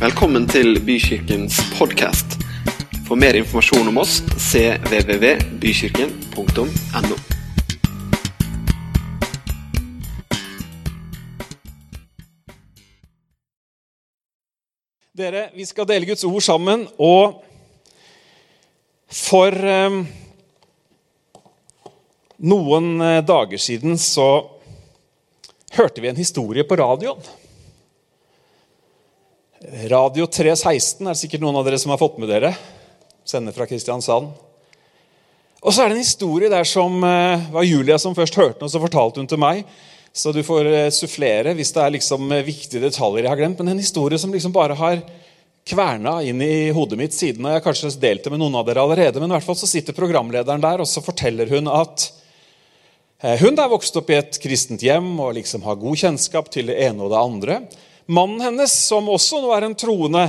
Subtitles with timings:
[0.00, 2.40] Velkommen til Bykirkens podkast.
[3.04, 7.16] For mer informasjon om oss cvvvbykirken.no.
[15.20, 17.44] Dere, vi skal dele Guds ord sammen, og
[19.04, 20.08] for um,
[22.40, 24.48] noen eh, dager siden så
[25.76, 27.20] hørte vi en historie på radioen.
[29.60, 32.54] Radio 316 er det sikkert noen av dere som har fått med dere.
[33.28, 34.30] Sender fra Kristiansand.
[35.60, 38.70] Og så er det en historie der som eh, var Julia som først hørte den,
[38.70, 39.66] og så fortalte hun til meg.
[40.16, 43.60] Så du får eh, sufflere hvis det er liksom eh, viktige detaljer jeg har glemt.
[43.60, 45.04] Men en historie som liksom bare har
[45.68, 47.44] kverna inn i hodet mitt siden.
[47.44, 49.60] og Jeg har kanskje delt det med noen av dere allerede, men i hvert fall
[49.60, 52.08] så sitter programlederen der, og så forteller hun at
[53.20, 56.72] eh, hun er vokst opp i et kristent hjem og liksom har god kjennskap til
[56.72, 57.62] det ene og det andre.
[58.10, 60.24] Mannen hennes, som også nå er en troende,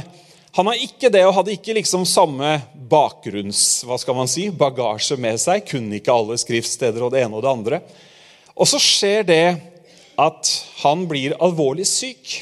[0.54, 2.58] han har ikke det og hadde ikke liksom samme
[2.92, 5.64] bakgrunns, hva skal man si, bagasje med seg.
[5.66, 7.80] Kunne ikke alle skriftsteder og det ene og det andre.
[8.54, 9.46] Og så skjer det
[10.20, 10.52] at
[10.84, 12.36] han blir alvorlig syk.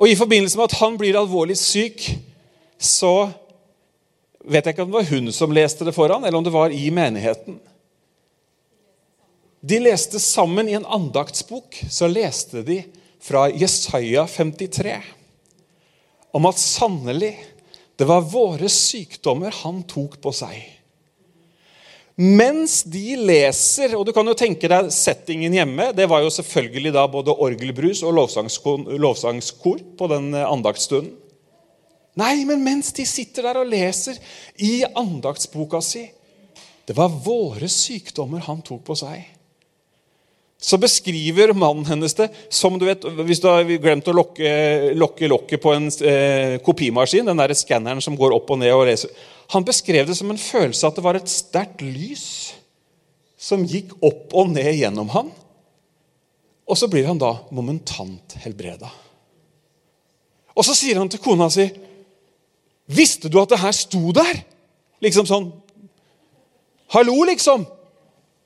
[0.00, 2.08] Og i forbindelse med at han blir alvorlig syk,
[2.80, 3.28] så
[4.42, 6.54] vet jeg ikke om det var hun som leste det for han, eller om det
[6.56, 7.60] var i menigheten.
[9.62, 11.84] De leste sammen i en andaktsbok.
[11.86, 12.80] Så leste de
[13.22, 14.96] fra Jesaja 53
[16.32, 17.34] om at sannelig,
[17.96, 20.56] det var våre sykdommer han tok på seg.
[22.22, 25.88] Mens de leser Og du kan jo tenke deg settingen hjemme.
[25.96, 31.14] Det var jo selvfølgelig da både orgelbrus og lovsangskor, på den andaktsstunden.
[32.20, 34.18] Nei, men mens de sitter der og leser
[34.60, 36.04] i andaktsboka si
[36.84, 39.22] Det var våre sykdommer han tok på seg
[40.62, 45.26] så beskriver mannen hennes det som du vet, Hvis du har glemt å lokke, lokke
[45.26, 49.10] lokket på en eh, kopimaskin, den der skanneren som går opp og ned og leser
[49.50, 52.26] Han beskrev det som en følelse at det var et sterkt lys
[53.42, 55.32] som gikk opp og ned gjennom han.
[56.70, 58.86] Og så blir han da momentant helbreda.
[60.54, 61.66] Og så sier han til kona si
[62.92, 64.44] Visste du at det her sto der?
[65.02, 65.50] Liksom sånn
[66.94, 67.66] Hallo, liksom!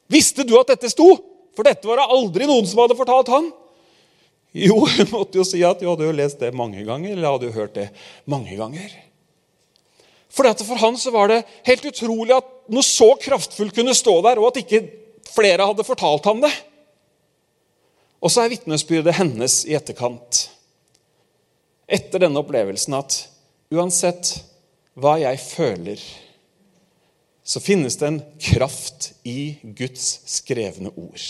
[0.09, 1.11] Visste du at dette sto?
[1.57, 3.49] For dette var det aldri noen som hadde fortalt han.
[4.57, 7.51] Jo, hun måtte jo si at du hadde jo lest det mange ganger, eller hadde
[7.51, 7.91] jo hørt det
[8.29, 8.93] mange ganger.
[10.37, 14.41] For, for han så var det helt utrolig at noe så kraftfullt kunne stå der,
[14.41, 14.83] og at ikke
[15.33, 16.53] flere hadde fortalt ham det.
[18.21, 20.47] Og så er vitnesbyrdet hennes i etterkant,
[21.87, 23.19] etter denne opplevelsen, at
[23.73, 24.33] uansett
[24.97, 26.01] hva jeg føler,
[27.47, 31.23] så finnes det en kraft i Guds skrevne ord.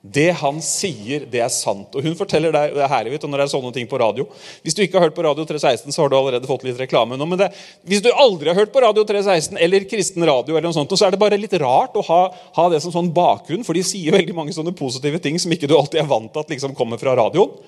[0.00, 1.94] Det han sier, det er sant.
[1.96, 4.28] Og hun forteller deg, Det er herlig vet når det er sånne ting på radio.
[4.62, 7.18] Hvis du ikke har hørt på Radio 316, så har du allerede fått litt reklame
[7.18, 7.26] nå.
[7.26, 7.48] Men det,
[7.88, 11.08] hvis du aldri har hørt på Radio 316 eller kristen radio, eller noe sånt, så
[11.08, 12.20] er det bare litt rart å ha,
[12.60, 15.68] ha, det som sånn bakgrunn, for de sier veldig mange sånne positive ting som ikke
[15.68, 17.58] du alltid er vant til at liksom kommer fra radioen.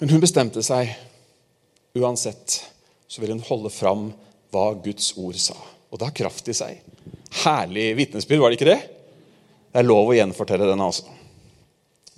[0.00, 0.94] Men hun bestemte seg.
[1.94, 2.62] Uansett
[3.06, 4.08] så vil hun holde fram
[4.54, 5.58] hva Guds ord sa.
[5.94, 6.80] Og det har kraft i seg.
[7.44, 8.80] Herlig vitnesbyrd, var det ikke det?
[9.70, 11.06] Det er lov å gjenfortelle den, altså.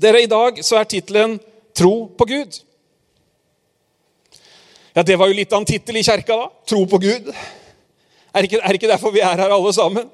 [0.01, 1.37] Dere, I dag så er tittelen
[1.77, 2.63] 'Tro på Gud'.
[4.97, 6.49] Ja, Det var jo litt av en tittel i kjerka, da.
[6.67, 7.29] Tro på Gud.
[7.29, 10.09] Er det, ikke, er ikke derfor vi er her, alle sammen?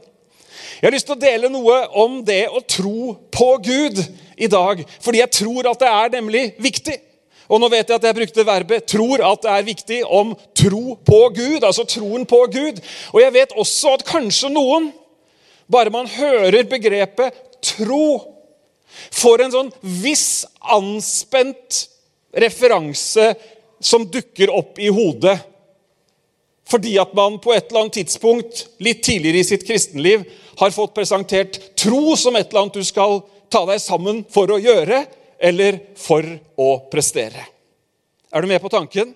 [0.80, 4.02] Jeg har lyst til å dele noe om det å tro på Gud
[4.36, 4.82] i dag.
[5.00, 6.98] Fordi jeg tror at det er nemlig viktig.
[7.52, 10.96] Og nå vet jeg at jeg brukte verbet 'tror' at det er viktig om tro
[10.96, 11.60] på Gud.
[11.60, 12.80] Altså troen på Gud.
[13.12, 14.92] Og jeg vet også at kanskje noen,
[15.68, 18.24] bare man hører begrepet 'tro',
[19.12, 21.88] får en sånn viss anspent
[22.32, 23.34] referanse
[23.80, 25.38] som dukker opp i hodet.
[26.68, 30.24] Fordi at man på et eller annet tidspunkt litt tidligere i sitt kristenliv
[30.60, 33.20] har fått presentert tro som et eller annet du skal
[33.52, 35.02] ta deg sammen for å gjøre
[35.42, 36.26] eller for
[36.56, 37.42] å prestere.
[38.30, 39.10] Er du med på tanken?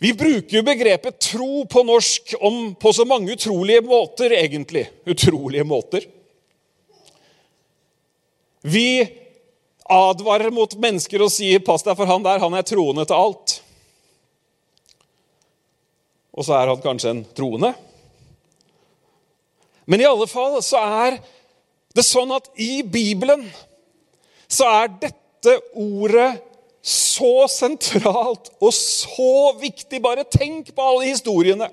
[0.00, 4.86] Vi bruker jo begrepet tro på norsk om, på så mange utrolige måter, egentlig.
[5.08, 6.04] Utrolige måter.
[8.60, 8.88] Vi
[9.86, 13.60] advarer mot mennesker og sier 'pass deg for han der, han er troende til alt'.
[16.36, 17.72] Og så er han kanskje en troende.
[19.86, 21.20] Men i alle fall så er
[21.96, 23.46] det er sånn at i Bibelen
[24.46, 26.36] så er dette ordet
[26.86, 29.98] så sentralt og så viktig.
[30.04, 31.70] Bare tenk på alle historiene.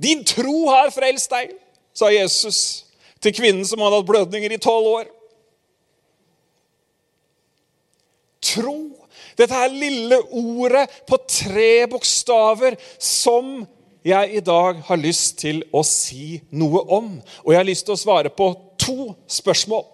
[0.00, 1.52] Din tro har frelst deg,
[1.94, 2.58] sa Jesus
[3.22, 5.12] til kvinnen som hadde hatt blødninger i tolv år.
[8.44, 8.76] tro.
[9.38, 13.64] Dette her lille ordet på tre bokstaver som
[14.04, 17.10] jeg i dag har lyst til å si noe om.
[17.44, 19.86] Og jeg har lyst til å svare på to spørsmål.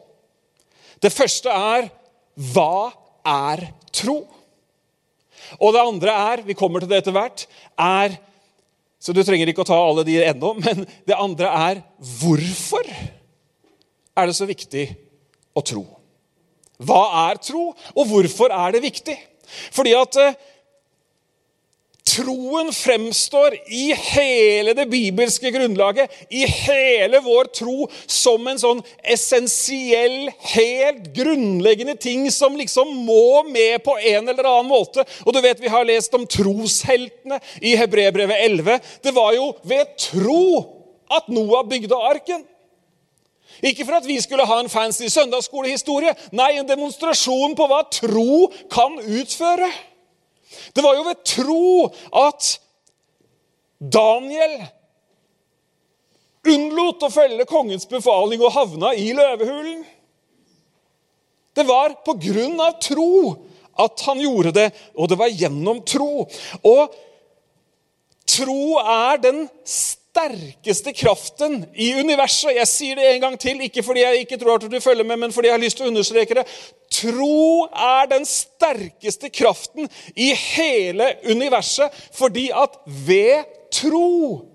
[1.01, 1.89] Det første er
[2.51, 2.91] hva
[3.27, 4.23] er tro?
[5.59, 7.47] Og det andre er vi kommer til det etter hvert,
[7.79, 8.19] er
[9.01, 11.79] Så du trenger ikke å ta alle de ennå, men det andre er
[12.21, 14.83] hvorfor er det så viktig
[15.57, 15.87] å tro?
[16.85, 19.17] Hva er tro, og hvorfor er det viktig?
[19.73, 20.37] Fordi at eh,
[22.07, 30.31] Troen fremstår i hele det bibelske grunnlaget, i hele vår tro, som en sånn essensiell,
[30.55, 35.05] helt grunnleggende ting som liksom må med på en eller annen måte.
[35.27, 38.81] Og du vet, Vi har lest om trosheltene i Hebrebrevet 11.
[39.03, 40.47] Det var jo ved tro
[41.11, 42.47] at Noah bygde arken.
[43.63, 46.15] Ikke for at vi skulle ha en fancy søndagsskolehistorie.
[46.33, 49.69] Nei, en demonstrasjon på hva tro kan utføre.
[50.75, 51.65] Det var jo ved tro
[52.27, 52.51] at
[53.81, 54.57] Daniel
[56.51, 59.85] unnlot å følge kongens befaling og havna i løvehulen.
[61.57, 63.11] Det var på grunn av tro
[63.81, 66.27] at han gjorde det, og det var gjennom tro.
[66.67, 66.99] Og
[68.29, 69.45] tro er den
[70.11, 72.55] sterkeste kraften i universet.
[72.57, 75.17] Jeg sier det en gang til, ikke fordi jeg ikke tror at du følger med,
[75.23, 76.47] men fordi jeg har lyst til å understreke det.
[76.91, 79.87] Tro er den sterkeste kraften
[80.17, 84.51] i hele universet, fordi at ved tro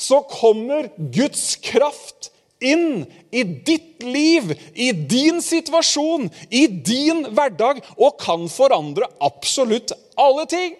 [0.00, 8.18] så kommer Guds kraft inn i ditt liv, i din situasjon, i din hverdag, og
[8.20, 10.74] kan forandre absolutt alle ting.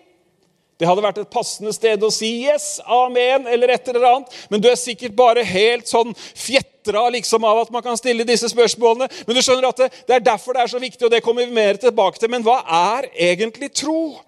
[0.80, 4.32] Det hadde vært et passende sted å si 'yes, amen' eller et eller annet.
[4.48, 8.48] Men du er sikkert bare helt sånn fjetra liksom, av at man kan stille disse
[8.48, 9.10] spørsmålene.
[9.26, 11.44] Men du skjønner at det, det er derfor det er så viktig, og det kommer
[11.44, 12.30] vi mer tilbake til.
[12.32, 14.20] Men hva er egentlig tro?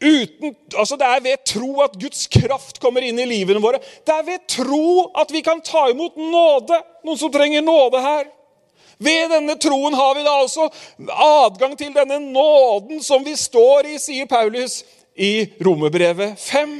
[0.00, 3.80] Uten, altså Det er ved tro at Guds kraft kommer inn i livene våre.
[3.80, 6.82] Det er ved tro at vi kan ta imot nåde.
[7.04, 8.28] Noen som trenger nåde her.
[9.00, 10.66] Ved denne troen har vi da altså
[11.08, 14.82] adgang til denne nåden som vi står i, sier Paulus
[15.20, 16.76] i Romerbrevet 5.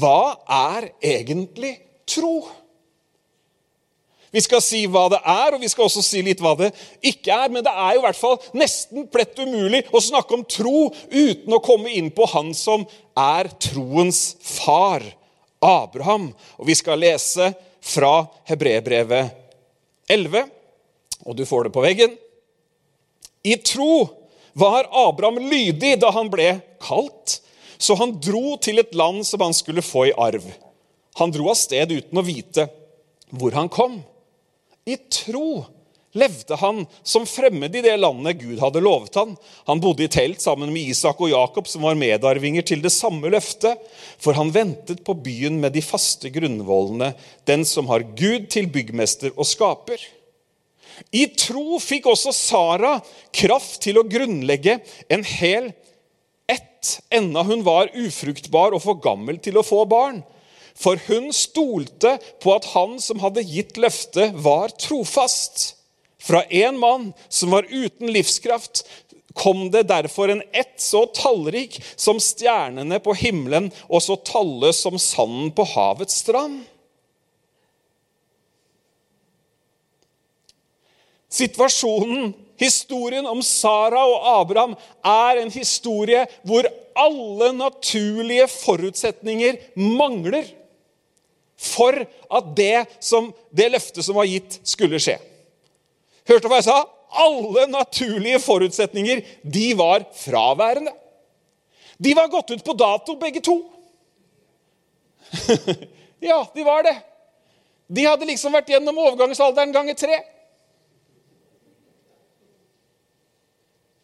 [0.00, 1.76] Hva er egentlig
[2.10, 2.42] tro?
[4.30, 6.70] Vi skal si hva det er, og vi skal også si litt hva det
[7.06, 7.50] ikke er.
[7.50, 11.56] Men det er jo i hvert fall nesten plett umulig å snakke om tro uten
[11.56, 12.86] å komme inn på han som
[13.18, 15.02] er troens far,
[15.60, 16.30] Abraham.
[16.62, 17.50] Og vi skal lese
[17.82, 19.34] fra Hebrebrevet
[20.10, 20.46] 11,
[21.26, 22.14] og du får det på veggen.
[23.46, 24.19] I tro
[24.52, 27.40] var Abraham lydig da han ble kalt,
[27.78, 30.44] så han dro til et land som han skulle få i arv.
[31.20, 32.68] Han dro av sted uten å vite
[33.30, 34.00] hvor han kom.
[34.88, 35.62] I tro
[36.12, 39.36] levde han som fremmed i det landet Gud hadde lovet han.
[39.68, 43.30] Han bodde i telt sammen med Isak og Jakob, som var medarvinger til det samme
[43.30, 43.78] løftet.
[44.18, 47.12] For han ventet på byen med de faste grunnvollene,
[47.46, 50.02] den som har Gud til byggmester og skaper.
[51.12, 52.96] I tro fikk også Sara
[53.34, 54.78] kraft til å grunnlegge
[55.10, 55.70] en hel
[56.50, 60.22] ett, enda hun var ufruktbar og for gammel til å få barn.
[60.80, 65.74] For hun stolte på at han som hadde gitt løftet, var trofast.
[66.20, 68.84] Fra en mann som var uten livskraft,
[69.34, 74.98] kom det derfor en ett så tallrik som stjernene på himmelen og så talløs som
[75.00, 76.64] sanden på havets strand.
[81.30, 86.66] Situasjonen, historien om Sara og Abraham, er en historie hvor
[86.98, 90.48] alle naturlige forutsetninger mangler
[91.60, 95.18] for at det, som, det løftet som var gitt, skulle skje.
[96.28, 96.80] Hørte du hva jeg sa?
[97.20, 100.92] Alle naturlige forutsetninger de var fraværende.
[102.00, 103.58] De var gått ut på dato, begge to.
[106.30, 106.96] ja, de var det.
[107.90, 110.20] De hadde liksom vært gjennom overgangsalderen ganger tre.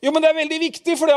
[0.06, 1.10] Jo, men Det er veldig viktig, for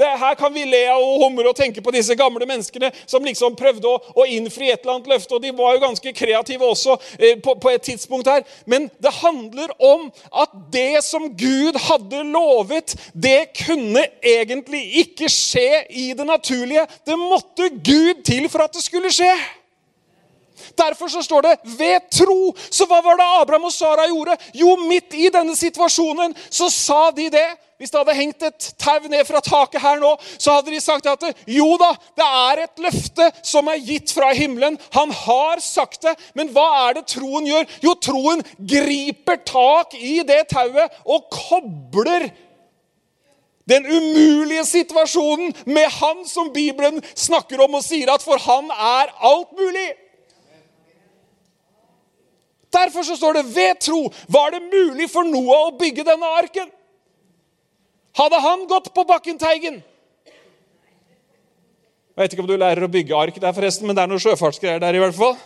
[0.00, 3.84] her kan vi le og humre og tenke på disse gamle menneskene som liksom prøvde
[3.84, 7.36] å, å, innfri et eller annet løfte, og de var jo ganske kreative også eh,
[7.42, 8.46] på, på, et tidspunkt her.
[8.64, 15.84] Men det handler om at det som Gud hadde lovet, det kunne egentlig ikke skje
[15.90, 16.88] i det naturlige.
[17.04, 19.34] Det måtte Gud til for at det skulle skje.
[20.78, 22.56] Derfor så står det 'ved tro'.
[22.70, 24.36] Så hva var det Abraham og Sara gjorde?
[24.54, 27.48] Jo, midt i denne situasjonen så sa de det.
[27.80, 31.06] Hvis det hadde hengt et tau ned fra taket her nå, så hadde de sagt
[31.06, 34.76] at jo da, det er et løfte som er gitt fra himmelen.
[34.92, 36.12] Han har sagt det.
[36.34, 37.64] Men hva er det troen gjør?
[37.80, 42.28] Jo, troen griper tak i det tauet og kobler
[43.70, 49.12] den umulige situasjonen med han som Bibelen snakker om og sier at for han er
[49.24, 49.88] alt mulig.
[52.70, 56.68] Derfor så står det ved tro var det mulig for Noah å bygge denne arken.
[58.16, 59.78] Hadde han gått på bakken Teigen
[62.10, 64.20] Jeg vet ikke om du lærer å bygge ark der, forresten, men det er noe
[64.20, 65.38] sjøfartsgreier der i hvert fall.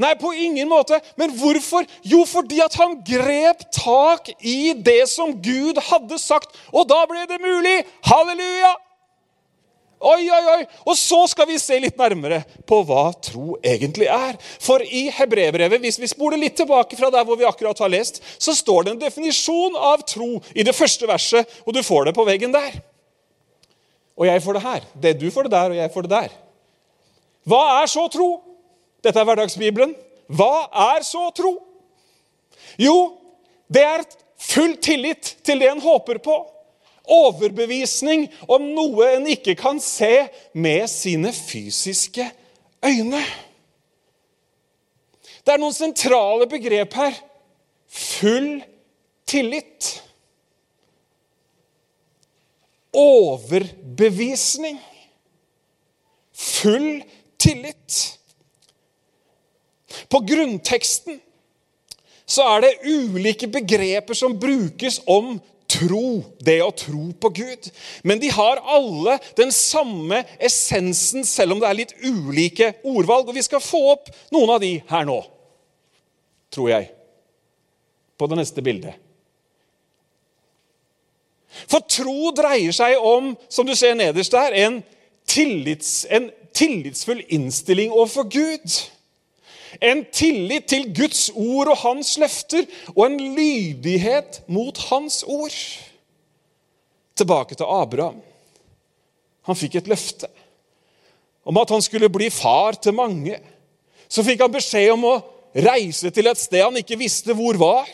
[0.00, 0.98] Nei, på ingen måte.
[1.20, 1.84] Men hvorfor?
[2.02, 7.26] Jo, fordi at han grep tak i det som Gud hadde sagt, og da ble
[7.30, 7.76] det mulig.
[8.08, 8.72] Halleluja!
[10.04, 10.64] Oi, oi, oi!
[10.84, 14.36] Og så skal vi se litt nærmere på hva tro egentlig er.
[14.60, 18.20] For i Hebrebrevet, hvis vi spoler litt tilbake fra der hvor vi akkurat har lest,
[18.36, 22.16] så står det en definisjon av tro i det første verset, og du får det
[22.18, 22.76] på veggen der.
[24.20, 24.88] Og jeg får det her.
[24.94, 26.34] Det Du får det der, og jeg får det der.
[27.48, 28.28] Hva er så tro?
[29.04, 29.96] Dette er Hverdagsbibelen.
[30.28, 31.56] Hva er så tro?
[32.80, 33.16] Jo,
[33.68, 34.04] det er
[34.40, 36.38] full tillit til det en håper på
[37.04, 42.26] overbevisning om noe en ikke kan se med sine fysiske
[42.84, 43.22] øyne.
[45.44, 47.18] Det er noen sentrale begrep her.
[47.88, 48.62] Full
[49.28, 49.90] tillit.
[52.94, 54.80] Overbevisning.
[56.32, 57.04] Full
[57.38, 58.00] tillit.
[60.08, 61.20] På grunnteksten
[62.26, 65.36] så er det ulike begreper som brukes om
[65.74, 67.68] tro, det å tro på Gud.
[68.06, 73.28] Men de har alle den samme essensen, selv om det er litt ulike ordvalg.
[73.28, 75.20] Og vi skal få opp noen av de her nå,
[76.54, 76.90] tror jeg,
[78.18, 79.00] på det neste bildet.
[81.70, 84.80] For tro dreier seg om, som du ser nederst der, en,
[85.30, 88.80] tillits, en tillitsfull innstilling overfor Gud.
[89.82, 95.56] En tillit til Guds ord og hans løfter, og en lydighet mot hans ord.
[97.16, 98.22] Tilbake til Abraham.
[99.44, 100.30] Han fikk et løfte
[101.44, 103.36] om at han skulle bli far til mange.
[104.08, 105.18] Så fikk han beskjed om å
[105.54, 107.90] reise til et sted han ikke visste hvor var.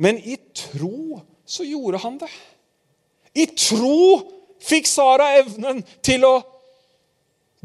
[0.00, 2.30] Men i tro så gjorde han det.
[3.34, 4.20] I tro
[4.62, 6.34] fikk Sara evnen til å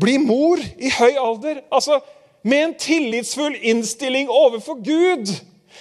[0.01, 1.61] bli mor i høy alder.
[1.71, 1.99] Altså,
[2.43, 5.31] med en tillitsfull innstilling overfor Gud.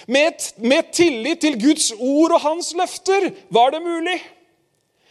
[0.07, 4.19] Med, med tillit til Guds ord og hans løfter var det mulig.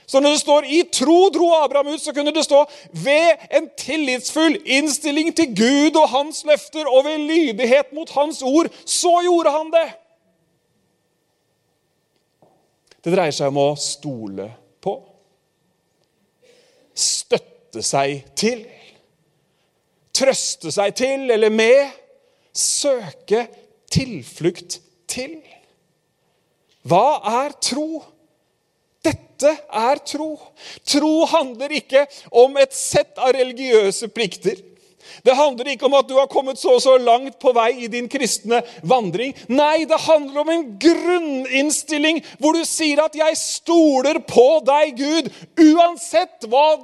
[0.06, 3.70] Så når det står 'i tro dro Abraham ut', så kunne det stå 'ved en
[3.76, 9.50] tillitsfull innstilling til Gud og hans løfter' 'og ved lydighet mot hans ord', så gjorde
[9.50, 9.92] han det.
[13.04, 15.02] Det dreier seg om å stole på,
[16.94, 18.66] støtte seg til
[20.14, 21.90] trøste seg til eller med,
[22.54, 23.46] søke
[23.92, 24.78] tilflukt
[25.10, 25.38] til.
[26.84, 28.02] Hva er tro?
[29.04, 30.30] Dette er tro.
[30.86, 34.60] Tro handler ikke om et sett av religiøse plikter.
[35.24, 37.90] Det handler ikke om at du har kommet så og så langt på vei i
[37.92, 39.34] din kristne vandring.
[39.52, 45.32] Nei, det handler om en grunninnstilling hvor du sier at 'jeg stoler på deg, Gud',
[45.60, 46.80] uansett hva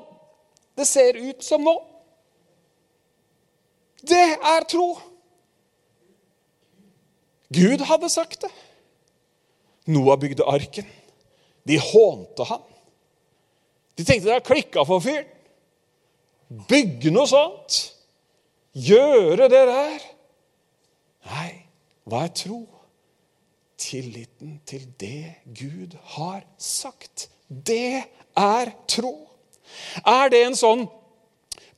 [0.76, 1.89] det ser ut som nå.
[4.06, 4.94] Det er tro.
[7.50, 8.50] Gud hadde sagt det.
[9.90, 10.86] Noah bygde arken.
[11.66, 12.62] De hånte han.
[13.98, 15.28] De tenkte det har klikka for fyren.
[16.70, 17.80] Bygge noe sånt.
[18.74, 20.04] Gjøre det der.
[21.30, 21.50] Nei,
[22.06, 22.60] hva er tro?
[23.80, 27.28] Tilliten til det Gud har sagt.
[27.48, 28.04] Det
[28.38, 29.14] er tro.
[30.06, 30.86] Er det en sånn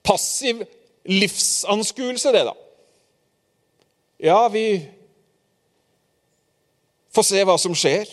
[0.04, 0.62] passiv
[1.08, 2.54] livsanskuelse, det, da.
[4.22, 4.66] Ja, vi
[7.14, 8.10] får se hva som skjer.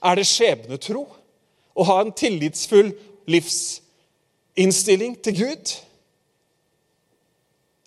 [0.00, 1.06] Er det skjebnetro
[1.76, 2.92] å ha en tillitsfull
[3.30, 5.74] livsinnstilling til Gud?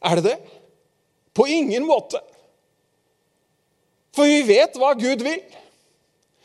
[0.03, 0.38] Er det det?
[1.33, 2.19] På ingen måte.
[4.13, 5.41] For vi vet hva Gud vil.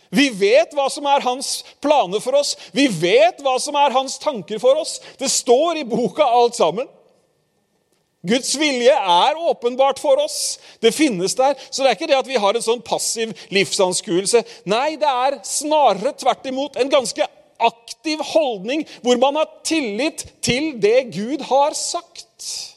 [0.08, 2.54] Vi vet hva som er hans planer for oss.
[2.72, 4.96] Vi vet hva som er hans tanker for oss.
[5.20, 6.88] Det står i boka alt sammen.
[8.26, 10.58] Guds vilje er åpenbart for oss.
[10.82, 11.54] Det finnes der.
[11.70, 14.42] Så det er ikke det at vi har en sånn passiv livsanskuelse.
[14.66, 20.74] Nei, det er snarere tvert imot en ganske aktiv holdning hvor man har tillit til
[20.82, 22.74] det Gud har sagt.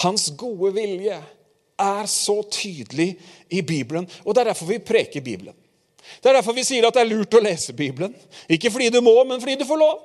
[0.00, 1.18] Hans gode vilje
[1.80, 3.14] er så tydelig
[3.52, 5.56] i Bibelen, og det er derfor vi preker Bibelen.
[6.18, 8.14] Det er derfor vi sier at det er lurt å lese Bibelen.
[8.50, 9.98] Ikke fordi du må, men fordi du får lov.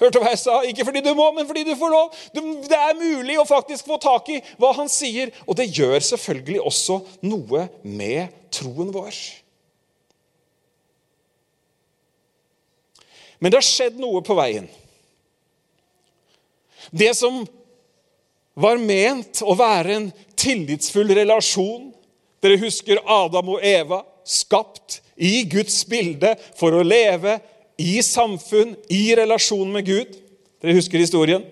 [0.00, 0.54] Hørte hva jeg sa?
[0.64, 2.14] Ikke fordi du må, men fordi du får lov.
[2.32, 6.62] Det er mulig å faktisk få tak i hva han sier, og det gjør selvfølgelig
[6.70, 9.18] også noe med troen vår.
[13.40, 14.68] Men det har skjedd noe på veien.
[16.90, 17.42] Det som
[18.60, 20.10] var ment å være en
[20.40, 21.90] tillitsfull relasjon
[22.40, 27.36] Dere husker Adam og Eva, skapt i Guds bilde for å leve
[27.80, 30.16] i samfunn, i relasjon med Gud.
[30.60, 31.44] Dere husker historien?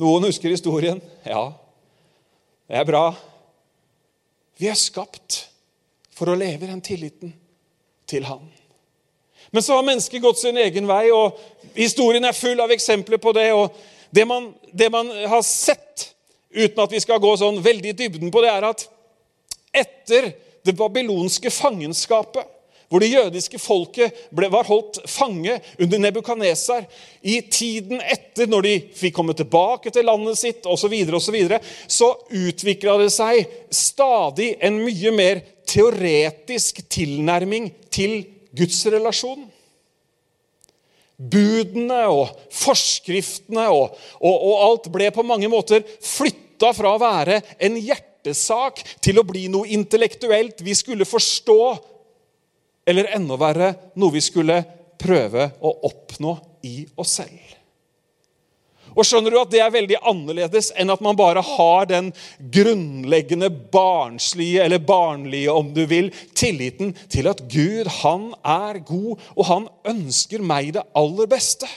[0.00, 1.00] Noen husker historien?
[1.24, 1.48] Ja,
[2.68, 3.06] det er bra.
[4.60, 5.42] Vi er skapt
[6.16, 7.34] for å leve den tilliten
[8.08, 8.44] til Han.
[9.52, 11.36] Men så har mennesket gått sin egen vei, og
[11.76, 13.50] historien er full av eksempler på det.
[13.52, 13.76] og
[14.10, 16.10] Det man, det man har sett,
[16.50, 18.86] uten at vi skal gå sånn veldig i dybden på det, er at
[19.76, 20.32] etter
[20.66, 22.56] det babylonske fangenskapet
[22.88, 26.84] hvor det jødiske folket ble, var holdt fange under Nebukadnesar.
[27.22, 31.24] I tiden etter, når de fikk komme tilbake til landet sitt osv., så, videre, og
[31.24, 33.42] så, videre, så utvikla det seg
[33.74, 38.20] stadig en mye mer teoretisk tilnærming til
[38.56, 39.50] gudsrelasjonen.
[41.16, 47.40] Budene og forskriftene og, og, og alt ble på mange måter flytta fra å være
[47.56, 47.78] en
[48.26, 51.60] hjertesak til å bli noe intellektuelt vi skulle forstå
[52.86, 54.62] eller enda verre noe vi skulle
[54.98, 57.54] prøve å oppnå i oss selv.
[58.96, 63.50] Og skjønner du at Det er veldig annerledes enn at man bare har den grunnleggende
[63.50, 69.68] barnslige, eller barnlige om du vil, tilliten til at Gud han er god, og han
[69.84, 71.68] ønsker meg det aller beste.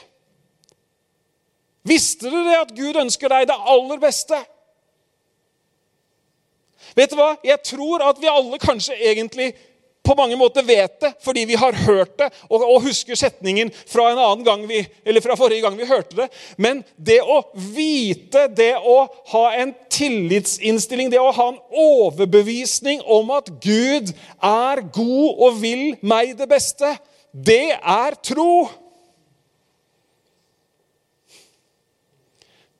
[1.83, 4.39] Visste du det at Gud ønsker deg det aller beste?
[6.95, 7.33] Vet du hva?
[7.45, 9.53] Jeg tror at vi alle kanskje egentlig
[10.09, 14.07] på mange måter vet det fordi vi har hørt det og, og, husker setningen fra
[14.65, 14.81] vi,
[15.21, 16.29] fra forrige gang vi hørte det.
[16.57, 23.29] Men det å vite, det å ha en tillitsinnstilling, det å ha en overbevisning om
[23.37, 26.95] at Gud er god og vil meg det beste,
[27.31, 28.65] det er tro.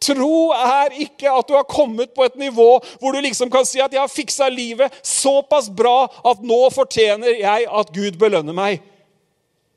[0.09, 2.69] Tro er ikke at du har kommet på et nivå
[2.99, 7.37] hvor du liksom kan si at 'jeg har fiksa livet såpass bra at nå fortjener
[7.39, 8.81] jeg at Gud belønner meg'.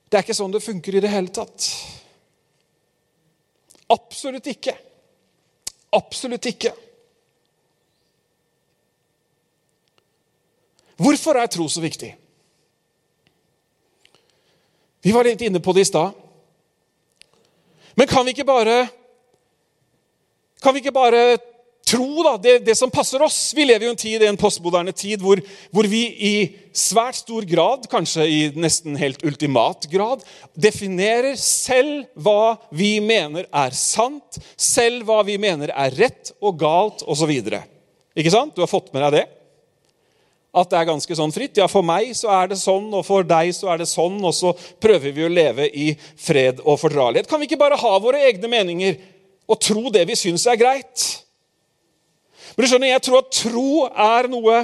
[0.09, 1.69] Det er ikke sånn det funker i det hele tatt.
[3.93, 4.75] Absolutt ikke.
[5.93, 6.73] Absolutt ikke.
[10.97, 12.17] Hvorfor er tro så viktig?
[15.03, 16.13] Vi var litt inne på det i stad.
[17.95, 18.89] Men kan vi ikke bare
[20.63, 21.25] kan vi ikke bare
[21.87, 23.53] tro da, det, det, som passer oss?
[23.57, 25.41] Vi lever jo en tid, en postmoderne tid hvor,
[25.75, 26.35] hvor, vi i
[26.77, 30.23] svært stor grad, kanskje i nesten helt ultimat grad,
[30.55, 37.05] definerer selv hva vi mener er sant, selv hva vi mener er rett og galt
[37.05, 37.33] osv.
[37.33, 38.55] Ikke sant?
[38.55, 39.29] Du har fått med deg det?
[40.53, 41.57] At det er ganske sånn fritt.
[41.57, 44.35] Ja, for meg så er det sånn, og for deg så er det sånn, og
[44.37, 44.53] så
[44.85, 47.29] prøver vi å leve i fred og fordragelighet.
[47.31, 48.99] Kan vi ikke bare ha våre egne meninger?
[49.53, 51.09] Og tro det vi syns er greit.
[52.55, 54.63] Men du skjønner, jeg tror at tro er noe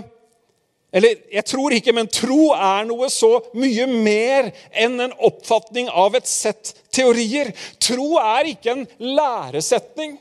[0.88, 3.29] Eller jeg tror ikke, men tro er noe så
[3.61, 7.51] mye mer enn en oppfatning av et sett teorier.
[7.77, 10.14] Tro er ikke en læresetning.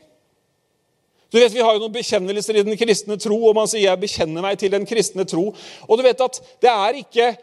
[1.31, 3.99] Du vet, Vi har jo noen bekjennelser i den kristne tro, og man sier 'jeg
[3.99, 5.55] bekjenner meg til den kristne tro'.
[5.87, 7.37] Og du vet at det er ikke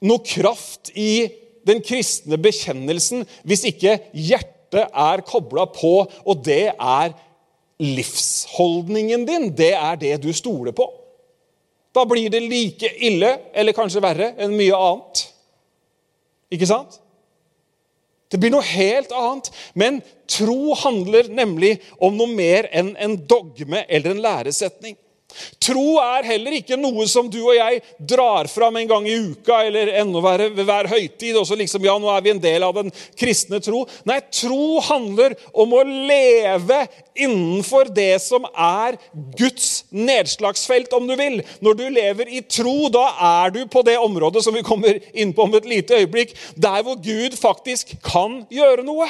[0.00, 1.28] noe kraft i
[1.66, 7.12] den kristne bekjennelsen hvis ikke hjertet hjertet er kobla på, og det er
[7.80, 9.56] livsholdningen din.
[9.56, 10.86] Det er det du stoler på.
[11.94, 15.26] Da blir det like ille, eller kanskje verre, enn mye annet.
[16.50, 17.00] Ikke sant?
[18.30, 19.50] Det blir noe helt annet.
[19.74, 24.96] Men tro handler nemlig om noe mer enn en dogme eller en læresetning.
[25.62, 29.60] Tro er heller ikke noe som du og jeg drar fram en gang i uka
[29.66, 31.36] eller enda verre ved hver høytid.
[31.36, 33.84] og så liksom, ja, nå er vi en del av den kristne tro.
[34.08, 36.82] Nei, tro handler om å leve
[37.20, 38.98] innenfor det som er
[39.38, 41.40] Guds nedslagsfelt, om du vil.
[41.64, 45.34] Når du lever i tro, da er du på det området som vi kommer inn
[45.36, 49.08] på om et lite øyeblikk, der hvor Gud faktisk kan gjøre noe.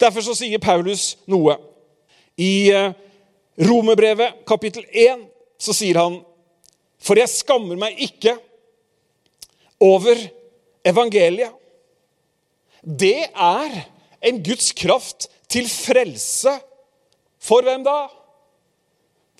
[0.00, 1.56] Derfor så sier Paulus noe.
[2.40, 2.92] I eh,
[3.60, 5.26] Romerbrevet, kapittel 1,
[5.60, 6.20] så sier han
[7.02, 8.36] For jeg skammer meg ikke
[9.82, 10.16] over
[10.86, 11.52] evangeliet.
[12.82, 13.76] Det er
[14.22, 16.54] en Guds kraft til frelse
[17.42, 18.06] For hvem da?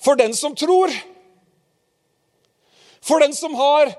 [0.03, 0.91] For den som tror.
[3.03, 3.93] For den som har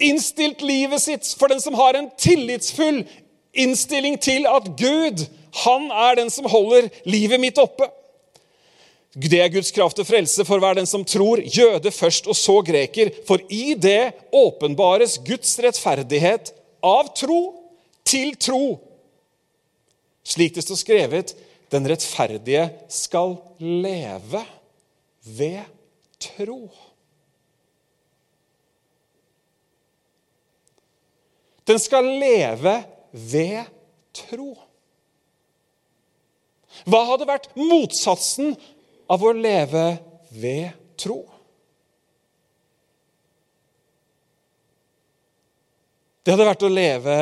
[0.00, 3.02] innstilt livet sitt, for den som har en tillitsfull
[3.52, 5.26] innstilling til at Gud,
[5.64, 7.86] han er den som holder livet mitt oppe.
[9.10, 12.60] Det er Guds kraft til frelse for hver den som tror, jøde først og så
[12.62, 13.10] greker.
[13.26, 17.40] For i det åpenbares Guds rettferdighet av tro
[18.06, 18.78] til tro.
[20.22, 21.34] Slik det står skrevet,
[21.74, 24.44] den rettferdige skal leve
[25.26, 25.66] ved
[26.22, 26.62] tro.
[31.66, 32.78] Den skal leve
[33.10, 33.66] ved
[34.14, 34.54] tro.
[36.86, 38.54] Hva hadde vært motsatsen
[39.10, 39.84] av å leve
[40.38, 40.70] ved
[41.00, 41.20] tro?
[46.22, 47.16] Det hadde vært å leve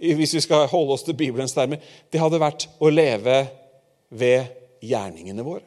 [0.00, 3.42] hvis vi skal holde oss til Bibelens termer, det hadde vært å leve
[4.08, 4.48] ved
[4.80, 5.66] gjerningene våre.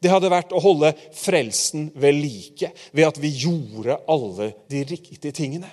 [0.00, 5.34] Det hadde vært å holde frelsen ved like, ved at vi gjorde alle de riktige
[5.36, 5.68] tingene.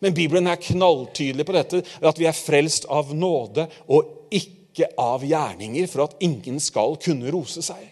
[0.00, 4.14] Men Bibelen er knalltydelig på dette, at vi er frelst av nåde og
[4.78, 7.82] ikke av gjerninger, for at ingen skal kunne rose seg.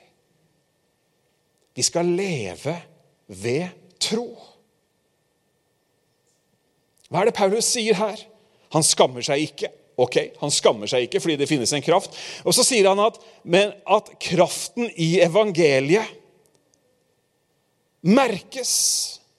[1.76, 2.76] De skal leve
[3.26, 4.30] ved tro.
[7.10, 8.22] Hva er det Paulus sier her?
[8.74, 9.70] Han skammer seg ikke.
[9.96, 12.16] Ok, Han skammer seg ikke fordi det finnes en kraft.
[12.44, 13.16] Og så sier han at,
[13.88, 16.10] at kraften i evangeliet
[18.06, 18.72] merkes,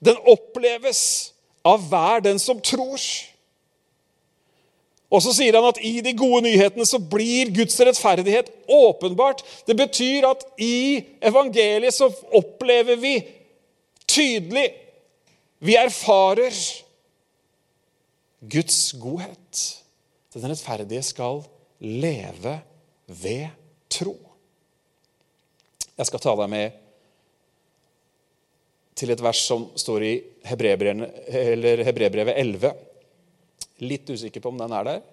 [0.03, 1.33] den oppleves,
[1.67, 3.01] av hver den som tror.
[5.07, 9.43] Og så sier han at i de gode nyhetene så blir Guds rettferdighet åpenbart.
[9.67, 13.15] Det betyr at i evangeliet så opplever vi
[14.07, 14.67] tydelig
[15.57, 16.53] Vi erfarer
[18.45, 19.61] Guds godhet.
[20.37, 21.39] Den rettferdige skal
[21.81, 22.59] leve
[23.07, 23.47] ved
[23.89, 24.13] tro.
[25.97, 26.77] Jeg skal ta deg med
[28.97, 30.13] til et vers som står i
[30.45, 32.71] Hebrebrevet 11.
[33.83, 35.05] Litt usikker på om den er der.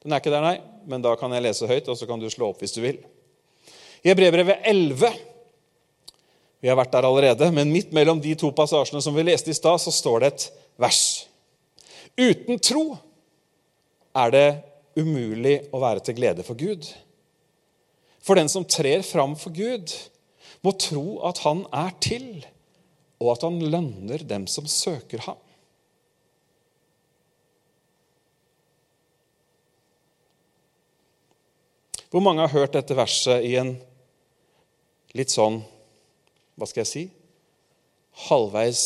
[0.00, 2.28] Den er ikke der, nei, men da kan jeg lese høyt, og så kan du
[2.32, 3.00] slå opp hvis du vil.
[4.00, 5.10] I Hebrevbrevet 11
[6.60, 9.56] Vi har vært der allerede, men midt mellom de to passasjene som vi leste i
[9.56, 10.46] stad, så står det et
[10.80, 11.04] vers.
[12.20, 12.84] Uten tro
[14.16, 14.48] er det
[14.98, 16.84] umulig å være til glede for Gud.
[18.20, 19.92] For den som trer fram for Gud,
[20.60, 22.26] må tro at han er til,
[23.20, 25.40] og at han lønner dem som søker ham.
[32.10, 33.76] Hvor mange har hørt dette verset i en
[35.14, 35.60] litt sånn
[36.58, 37.04] Hva skal jeg si?
[38.26, 38.82] Halvveis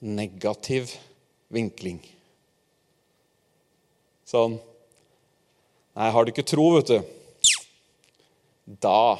[0.00, 0.94] negativ
[1.52, 2.00] vinkling.
[4.28, 4.56] Sånn
[5.98, 6.98] Nei, har du ikke tro, vet du,
[8.80, 9.18] da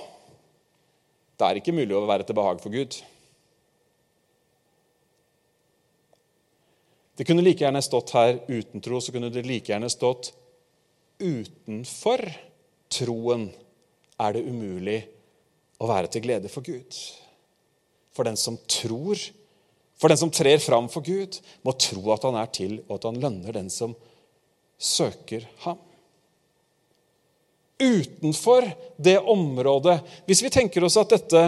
[1.37, 2.97] Da er det ikke mulig å være til behag for Gud.
[7.19, 10.33] Det kunne like gjerne stått her uten tro, så kunne det like gjerne stått
[11.19, 12.23] utenfor
[12.92, 13.48] troen
[14.18, 15.01] er det umulig
[15.79, 16.94] å være til glede for Gud.
[18.14, 19.20] For den som tror,
[19.98, 23.07] for den som trer fram for Gud, må tro at han er til, og at
[23.11, 23.94] han lønner den som
[24.79, 25.79] søker ham.
[27.79, 31.42] Utenfor det området Hvis vi tenker oss at dette,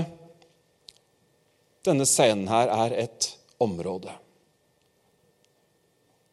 [1.83, 3.27] denne scenen her er et
[3.59, 4.15] område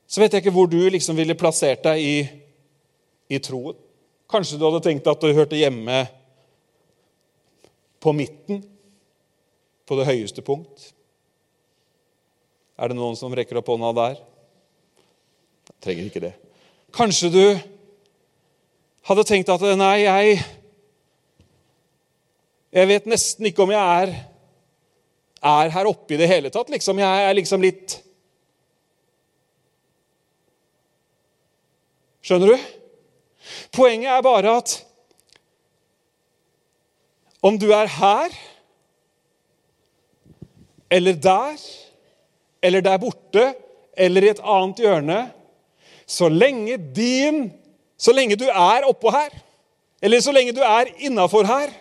[0.06, 2.20] Så vet jeg ikke hvor du liksom ville plassert deg i,
[3.34, 3.74] i troen.
[4.28, 6.02] Kanskje du hadde tenkt at du hørte hjemme
[8.04, 8.60] på midten,
[9.88, 10.90] på det høyeste punkt.
[12.78, 14.20] Er det noen som rekker opp hånda der?
[15.72, 16.34] Jeg trenger ikke det.
[16.96, 17.44] Kanskje du
[19.08, 20.40] hadde tenkt at nei, jeg
[22.78, 24.10] Jeg vet nesten ikke om jeg er,
[25.40, 26.68] er her oppe i det hele tatt.
[26.70, 27.00] Liksom.
[27.00, 28.02] Jeg er liksom litt
[32.28, 32.66] Skjønner du?
[33.72, 34.86] Poenget er bare at
[37.42, 38.34] om du er her
[40.92, 41.62] eller der
[42.64, 43.54] eller der borte
[43.98, 45.32] eller i et annet hjørne
[46.08, 47.52] så lenge din
[47.98, 49.30] Så lenge du er oppå her,
[50.02, 51.72] eller så lenge du er innafor her,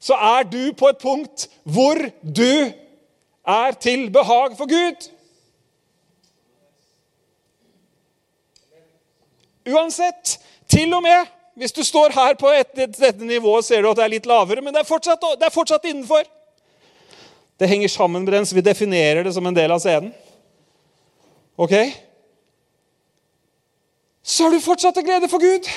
[0.00, 2.00] så er du på et punkt hvor
[2.36, 2.72] du
[3.46, 5.10] er til behag for Gud.
[9.68, 10.40] Uansett.
[10.74, 13.98] Til og med hvis du står her på et, et, dette nivået, ser du at
[14.00, 16.24] det er litt lavere, men det er fortsatt, det er fortsatt innenfor.
[17.62, 20.10] Det henger sammen med den, så vi definerer det som en del av scenen.
[21.54, 21.76] Ok?
[24.24, 25.68] så er du fortsatt til glede for Gud.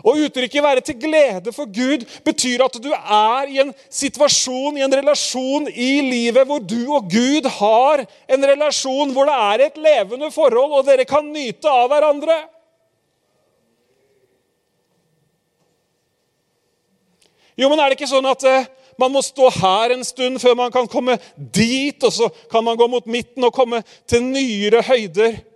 [0.00, 4.84] Slutter uttrykket være til glede for Gud, betyr at du er i en situasjon, i
[4.84, 9.76] en relasjon i livet hvor du og Gud har en relasjon hvor det er et
[9.76, 12.38] levende forhold, og dere kan nyte av hverandre.
[17.56, 20.54] Jo, men er det ikke sånn at eh, man må stå her en stund før
[20.56, 24.80] man kan komme dit, og så kan man gå mot midten og komme til nyere
[24.86, 25.49] høyder?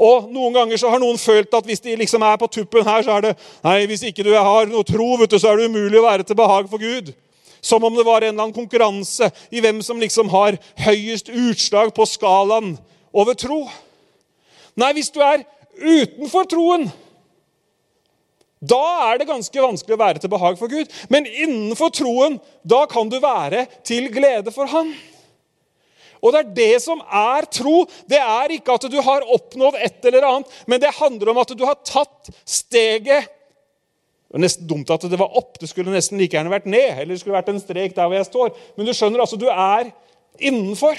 [0.00, 3.02] Og Noen ganger så har noen følt at hvis de liksom er på tuppen her,
[3.04, 3.34] så er det
[3.66, 6.24] Nei, hvis ikke du har noe tro, vet du, så er det umulig å være
[6.24, 7.12] til behag for Gud.
[7.60, 11.92] Som om det var en eller annen konkurranse i hvem som liksom har høyest utslag
[11.92, 12.72] på skalaen
[13.12, 13.66] over tro.
[14.80, 15.44] Nei, hvis du er
[15.76, 16.88] utenfor troen,
[18.60, 20.88] da er det ganske vanskelig å være til behag for Gud.
[21.12, 24.92] Men innenfor troen, da kan du være til glede for Han.
[26.20, 27.84] Og det er det som er tro.
[28.08, 31.54] Det er ikke at du har oppnådd et eller annet, men det handler om at
[31.56, 33.30] du har tatt steget
[34.30, 35.56] Det var nesten dumt at det var opp.
[35.58, 37.00] Det skulle nesten like gjerne vært ned.
[37.00, 38.52] Eller det skulle vært en strek der hvor jeg står.
[38.76, 39.90] Men du skjønner, altså, du er
[40.38, 40.94] innenfor.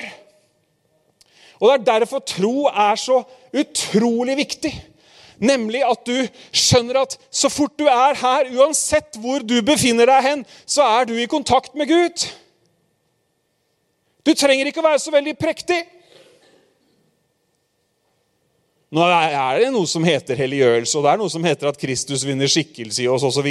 [1.61, 3.21] Og Det er derfor tro er så
[3.53, 4.73] utrolig viktig.
[5.41, 6.17] Nemlig at du
[6.53, 11.07] skjønner at så fort du er her, uansett hvor du befinner deg hen, så er
[11.09, 12.27] du i kontakt med Gud.
[14.25, 15.79] Du trenger ikke å være så veldig prektig.
[18.91, 22.25] Nå er det noe som heter helliggjørelse, og det er noe som heter at Kristus
[22.27, 23.47] vinner skikkelse i oss osv.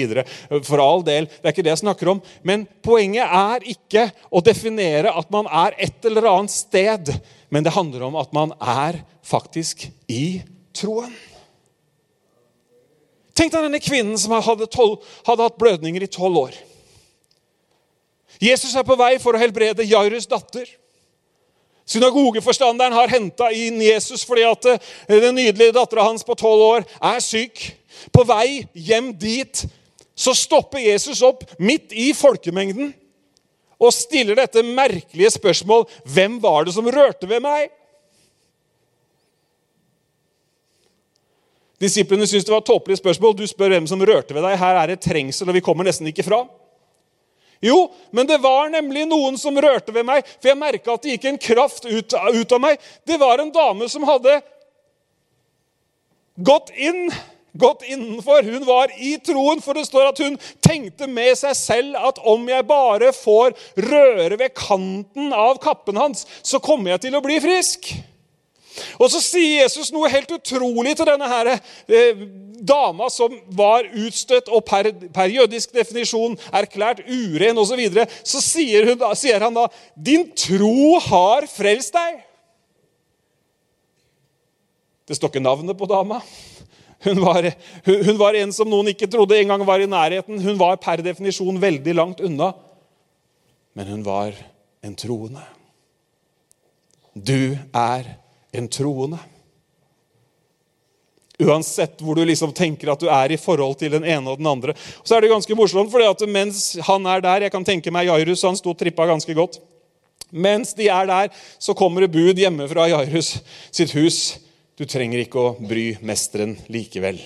[0.66, 2.20] For all del, det er ikke det jeg snakker om.
[2.44, 7.08] Men poenget er ikke å definere at man er et eller annet sted,
[7.48, 10.42] men det handler om at man er faktisk i
[10.76, 11.16] troen.
[13.32, 16.60] Tenk deg denne kvinnen som hadde, 12, hadde hatt blødninger i tolv år.
[18.40, 20.68] Jesus er på vei for å helbrede Jairus' datter.
[21.90, 26.86] Synagogeforstanderen har henta inn Jesus fordi at eh, den nydelige dattera hans på tolv år
[26.86, 27.64] er syk.
[28.14, 29.64] På vei hjem dit
[30.14, 32.92] så stopper Jesus opp midt i folkemengden
[33.80, 37.70] og stiller dette merkelige spørsmål Hvem var det som rørte ved meg?
[41.80, 43.34] Disiplene syntes det var et tåpelig spørsmål.
[43.36, 44.58] Du spør hvem som rørte ved deg.
[44.60, 46.42] Her er det trengsel, og vi kommer nesten ikke fra.
[47.60, 51.16] Jo, men det var nemlig noen som rørte ved meg, for jeg merka at det
[51.16, 52.80] gikk en kraft ut, ut, av meg.
[53.04, 54.38] Det var en dame som hadde
[56.40, 57.10] gått inn,
[57.52, 58.48] gått innenfor.
[58.48, 62.48] Hun var i troen, for det står at hun tenkte med seg selv at om
[62.48, 63.52] jeg bare får
[63.90, 67.92] røre ved kanten av kappen hans, så kommer jeg til å bli frisk.
[69.00, 71.52] Og så sier Jesus noe helt utrolig til denne her,
[71.90, 72.24] eh,
[72.60, 77.72] dama som var utstøtt og per, per jødisk definisjon erklært uren osv.
[77.72, 78.06] Så, videre.
[78.22, 82.20] så sier, hun, sier han da 'Din tro har frelst deg'.
[85.08, 86.20] Det står ikke navnet på dama.
[87.02, 87.46] Hun var,
[87.86, 90.36] hun, hun var, en som noen ikke trodde engang var i nærheten.
[90.44, 92.52] Hun var per definisjon veldig langt unna.
[93.72, 94.36] Men hun var
[94.84, 95.42] en troende.
[97.16, 98.04] Du er
[98.52, 99.18] en troende.
[101.40, 104.50] Uansett hvor du liksom tenker at du er i forhold til den ene og den
[104.50, 104.74] andre.
[105.00, 107.92] Og så er det ganske morsomt, fordi at mens han er der Jeg kan tenke
[107.94, 109.60] meg Jairus, han sto trippa ganske godt.
[110.30, 113.38] Mens de er der, så kommer det bud hjemme fra Jairus
[113.72, 114.38] sitt hus.
[114.78, 117.18] Du trenger ikke å bry mesteren likevel,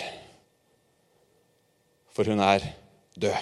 [2.14, 2.64] for hun er
[3.14, 3.37] død.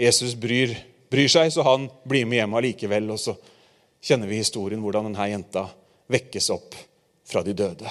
[0.00, 0.72] Jesus bryr,
[1.12, 3.10] bryr seg, så han blir med hjem allikevel.
[3.14, 3.36] Og så
[4.04, 5.64] kjenner vi historien hvordan denne jenta
[6.12, 6.76] vekkes opp
[7.24, 7.88] fra de døde.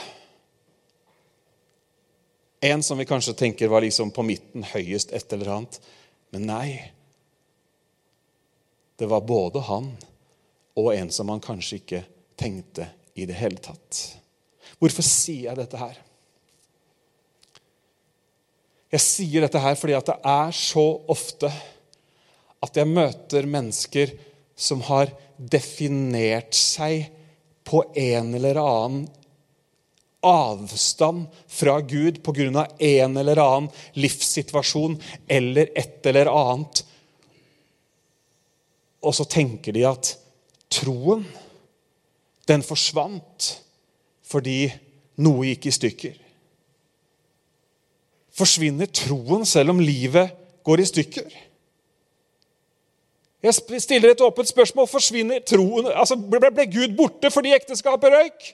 [2.64, 5.80] En som vi kanskje tenker var liksom på midten, høyest et eller annet.
[6.32, 6.68] Men nei.
[8.96, 9.90] Det var både han
[10.80, 12.04] og en som han kanskje ikke
[12.40, 12.88] tenkte
[13.20, 14.04] i det hele tatt.
[14.80, 15.98] Hvorfor sier jeg dette her?
[18.94, 21.50] Jeg sier dette her fordi det er så ofte
[22.64, 24.14] at jeg møter mennesker
[24.56, 27.10] som har definert seg
[27.64, 29.06] på en eller annen
[30.24, 32.68] avstand fra Gud pga.
[32.80, 36.86] en eller annen livssituasjon eller et eller annet.
[39.04, 40.16] Og så tenker de at
[40.72, 41.26] troen,
[42.48, 43.50] den forsvant
[44.24, 44.72] fordi
[45.24, 46.16] noe gikk i stykker.
[48.34, 50.32] Forsvinner troen selv om livet
[50.66, 51.36] går i stykker?
[53.44, 54.88] Jeg stiller et åpent spørsmål.
[54.88, 58.52] Forsvinner troen altså ble, ble Gud borte fordi ekteskapet røyk?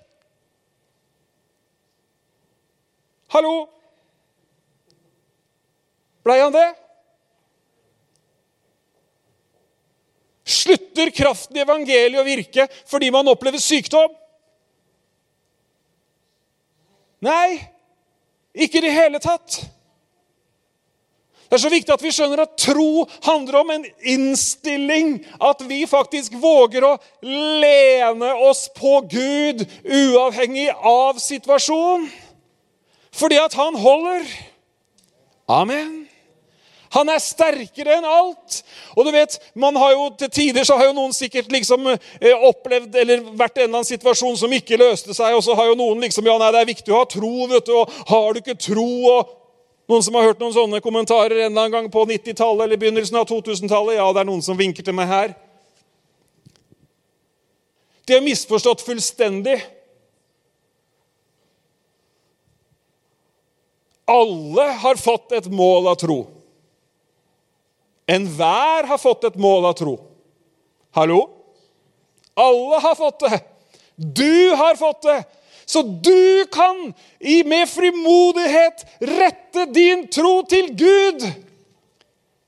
[3.29, 3.67] Hallo?
[6.25, 6.67] Blei han det?
[10.49, 14.15] Slutter kraften i evangeliet å virke fordi man opplever sykdom?
[17.25, 17.59] Nei,
[18.59, 19.59] Ikke i det hele tatt.
[21.49, 25.15] Det er så viktig at vi skjønner at tro handler om en innstilling.
[25.41, 32.05] At vi faktisk våger å lene oss på Gud uavhengig av situasjonen.
[33.17, 34.29] Fordi at han holder.
[35.49, 36.05] Amen.
[36.93, 38.61] Han er sterkere enn alt.
[38.93, 42.45] Og du vet, man har jo Til tider så har jo noen sikkert liksom eh,
[42.49, 45.69] opplevd eller vært i en eller annen situasjon som ikke løste seg, og så har
[45.69, 48.33] jo noen liksom Ja, nei, det er viktig å ha tro, vet du, og har
[48.33, 49.35] du ikke tro og
[49.89, 53.17] Noen som har hørt noen sånne kommentarer en eller annen gang på 90-tallet eller begynnelsen
[53.17, 53.97] av 2000-tallet?
[53.97, 55.33] Ja, det er noen som vinker til meg her.
[58.05, 59.57] De har misforstått fullstendig.
[64.09, 66.19] Alle har fått et mål av tro.
[68.09, 69.97] Enhver har fått et mål av tro.
[70.97, 71.19] Hallo?
[72.33, 73.41] Alle har fått det.
[73.97, 75.19] Du har fått det.
[75.69, 76.93] Så du kan
[77.45, 81.25] med frimodighet rette din tro til Gud.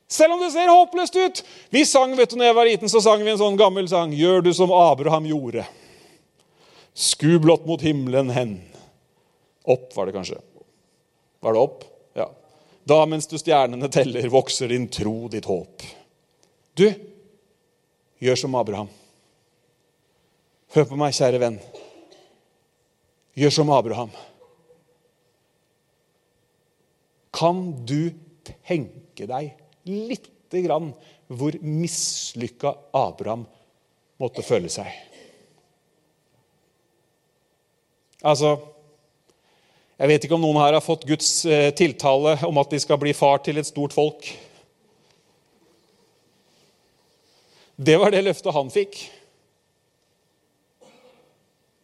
[0.10, 1.44] Selv om det ser håpløst ut.
[1.70, 4.16] Vi sang, vet du, når jeg var liten, så sang vi en sånn gammel sang.
[4.18, 5.68] Gjør du som Abraham gjorde.
[6.98, 8.56] Sku blott mot himmelen hen.
[9.70, 10.40] Opp, var det kanskje.
[11.46, 11.86] Var det opp?
[12.18, 12.26] Ja.
[12.90, 15.86] Da mens du stjernene teller, vokser din tro, ditt håp.
[16.74, 16.90] Du,
[18.18, 18.90] gjør som Abraham.
[20.74, 21.62] Hør på meg, kjære venn.
[23.38, 24.12] Gjør som Abraham.
[27.32, 28.12] Kan du
[28.68, 29.54] tenke deg
[29.88, 30.92] lite grann
[31.32, 33.46] hvor mislykka Abraham
[34.20, 34.92] måtte føle seg?
[38.22, 38.58] Altså
[40.02, 42.98] jeg vet ikke om noen her har fått Guds eh, tiltale om at de skal
[42.98, 44.26] bli far til et stort folk.
[47.78, 48.98] Det var det løftet han fikk.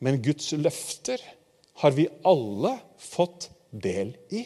[0.02, 1.22] Men Guds løfter
[1.82, 4.46] har vi alle fått del i.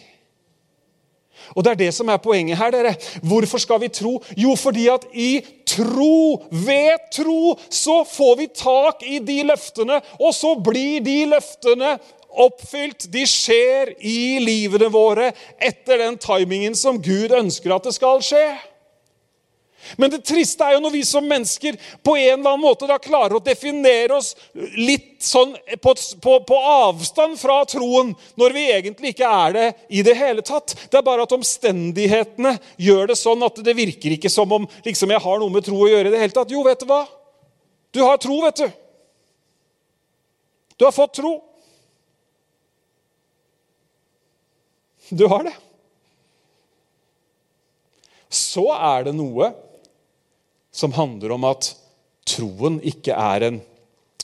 [1.56, 2.72] Og Det er det som er poenget her.
[2.72, 2.96] dere.
[3.24, 4.22] Hvorfor skal vi tro?
[4.38, 10.34] Jo, fordi at i tro, ved tro, så får vi tak i de løftene, og
[10.34, 13.12] så blir de løftene oppfylt.
[13.12, 18.46] De skjer i livene våre etter den timingen som Gud ønsker at det skal skje.
[19.98, 23.00] Men det triste er jo når vi som mennesker på en eller annen måte da
[23.02, 24.34] klarer å definere oss
[24.78, 30.04] litt sånn på, på, på, avstand fra troen, når vi egentlig ikke er det i
[30.06, 30.76] det hele tatt.
[30.90, 35.14] Det er bare at omstendighetene gjør det sånn at det virker ikke som om liksom,
[35.14, 36.54] jeg har noe med tro å gjøre i det hele tatt.
[36.54, 37.04] Jo, vet du hva?
[37.92, 38.70] Du har tro, vet du.
[40.80, 41.36] Du har fått tro.
[45.12, 45.54] Du har det.
[48.32, 49.52] Så er det noe
[50.72, 51.74] som handler om at
[52.28, 53.62] troen ikke er en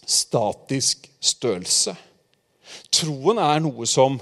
[0.08, 1.96] statisk størrelse.
[2.94, 4.20] Troen er noe som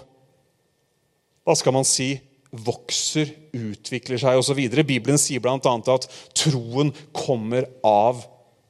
[1.46, 2.16] hva skal man si,
[2.56, 4.62] vokser, utvikler seg osv.
[4.88, 5.60] Bibelen sier bl.a.
[5.60, 6.08] at
[6.38, 8.24] troen kommer av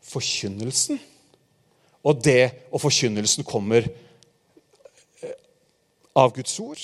[0.05, 0.99] forkynnelsen.
[2.05, 5.37] Og det og forkynnelsen kommer eh,
[6.17, 6.81] av Guds ord.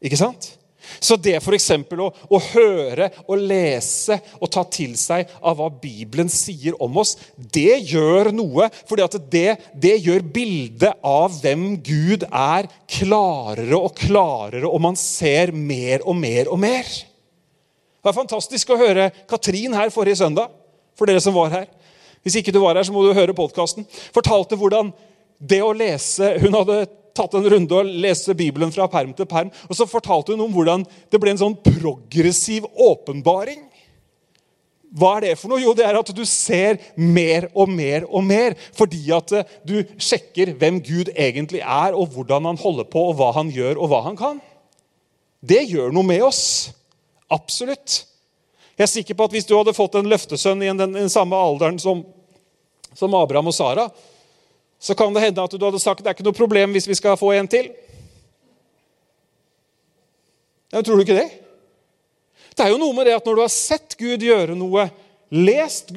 [0.00, 0.54] Ikke sant?
[0.98, 1.68] Så det f.eks.
[1.70, 7.16] Å, å høre og lese og ta til seg av hva Bibelen sier om oss,
[7.36, 8.70] det gjør noe.
[8.88, 8.98] For
[9.30, 16.06] det, det gjør bildet av hvem Gud er, klarere og klarere, og man ser mer
[16.06, 16.88] og mer og mer.
[18.00, 20.48] Det var fantastisk å høre Katrin her forrige søndag.
[20.96, 21.68] For dere som var her.
[22.24, 23.86] Hvis ikke du var her, så må du høre podkasten.
[24.12, 24.90] Fortalte hvordan
[25.40, 26.82] det å lese Hun hadde
[27.16, 29.50] tatt en runde og lese Bibelen fra perm til perm.
[29.68, 33.66] Og så fortalte hun om hvordan det ble en sånn progressiv åpenbaring.
[34.90, 35.62] Hva er det for noe?
[35.62, 38.56] Jo, det er at du ser mer og mer og mer.
[38.74, 43.18] Fordi at eh, du sjekker hvem Gud egentlig er, og hvordan han holder på, og
[43.20, 44.40] hva han gjør, og hva han kan.
[45.40, 46.42] Det gjør noe med oss.
[47.30, 48.02] Absolutt.
[48.74, 51.38] Jeg er sikker på at hvis du hadde fått en løftesønn i den, den samme
[51.38, 52.02] alderen som,
[52.96, 53.86] som Abraham og Sara,
[54.80, 56.96] så kan det hende at du hadde sagt det er ikke noe problem hvis vi
[56.96, 57.68] skal få en til.
[60.70, 61.28] Ja, tror du ikke det?
[62.56, 64.88] Det er jo noe med det at når du har sett Gud gjøre noe,
[65.30, 65.92] lest,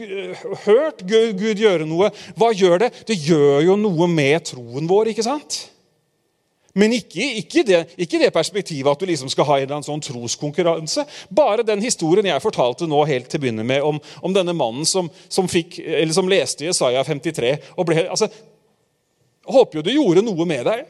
[0.66, 2.90] hørt Gud gjøre noe, hva gjør det?
[3.08, 5.64] Det gjør jo noe med troen vår, ikke sant?
[6.74, 11.06] Men ikke, ikke, det, det perspektivet at du liksom skal ha en sånn troskonkurranse.
[11.30, 14.88] Bare den historien jeg fortalte nå helt til å begynne med, om, om denne mannen
[14.90, 15.78] som, som, fikk,
[16.16, 18.32] som leste Jesaja 53 og ble, altså,
[19.50, 20.86] håper jo det gjorde noe med deg.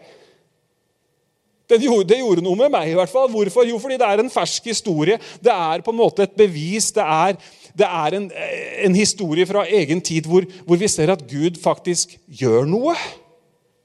[1.69, 2.91] Det gjorde, det gjorde, noe med meg.
[2.91, 3.29] i hvert fall.
[3.31, 3.65] Hvorfor?
[3.65, 5.17] Jo, fordi det er en fersk historie.
[5.41, 6.91] Det er på en måte et bevis.
[6.93, 7.37] Det er,
[7.73, 8.29] det er en,
[8.85, 12.97] en, historie fra egen tid hvor, hvor, vi ser at Gud faktisk gjør noe.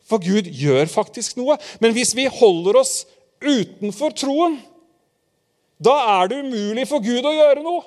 [0.09, 1.57] For Gud gjør faktisk noe.
[1.81, 3.07] Men hvis vi holder oss
[3.45, 4.59] utenfor troen,
[5.79, 7.85] da er det umulig for Gud å gjøre noe.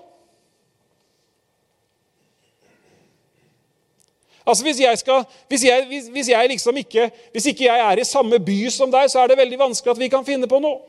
[4.45, 7.99] Altså hvis jeg, skal, hvis, jeg, hvis, hvis jeg liksom ikke, hvis ikke jeg er
[8.01, 10.59] i samme by som deg, så er det veldig vanskelig at vi kan finne på
[10.63, 10.79] noe.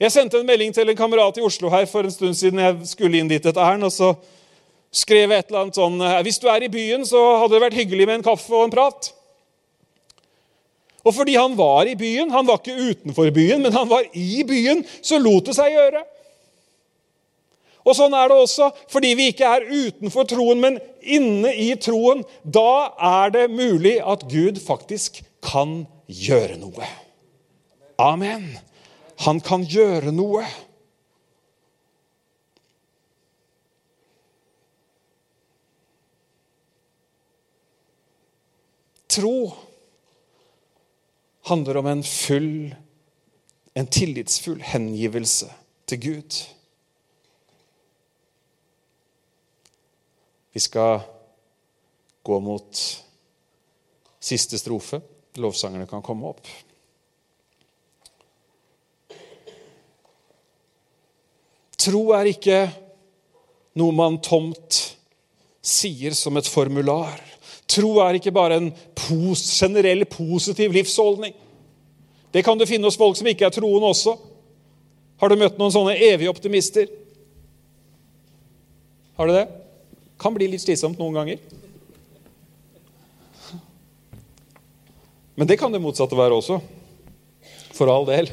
[0.00, 2.88] Jeg sendte en melding til en kamerat i Oslo her for en stund siden jeg
[2.88, 3.84] skulle inn dit et ærend.
[3.84, 4.12] og så
[4.92, 7.78] skrev jeg et eller annet sånn Hvis du er i byen, så hadde det vært
[7.80, 9.12] hyggelig med en kaffe og en prat.
[11.06, 14.42] Og fordi han var i byen, han var ikke utenfor byen, men han var i
[14.44, 16.02] byen, så lot det seg gjøre.
[17.86, 22.24] Og sånn er det også fordi vi ikke er utenfor troen, men inne i troen.
[22.42, 26.88] Da er det mulig at Gud faktisk kan gjøre noe.
[28.02, 28.50] Amen.
[29.24, 30.42] Han kan gjøre noe.
[39.16, 39.54] Tro
[41.46, 42.74] handler om en full,
[43.78, 45.48] en tillitsfull hengivelse
[45.88, 46.42] til Gud.
[50.56, 51.00] Vi skal
[52.22, 52.78] gå mot
[54.24, 55.02] siste strofe.
[55.36, 56.46] Lovsangerne kan komme opp.
[61.76, 62.62] Tro er ikke
[63.76, 64.78] noe man tomt
[65.60, 67.20] sier som et formular.
[67.68, 71.36] Tro er ikke bare en pos, generell positiv livsholdning.
[72.32, 74.16] Det kan du finne hos folk som ikke er troende også.
[75.20, 76.88] Har du møtt noen sånne evige optimister?
[79.20, 79.46] Har du det?
[80.20, 81.40] Kan bli litt slitsomt noen ganger.
[85.36, 86.60] Men det kan det motsatte være også.
[87.76, 88.30] For all del.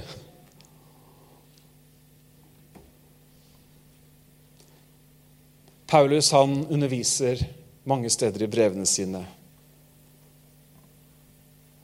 [5.93, 7.43] Paulus han underviser
[7.83, 9.19] mange steder i brevene sine.